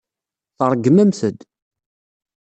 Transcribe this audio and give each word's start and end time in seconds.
Tṛeggmemt-d. 0.57 1.39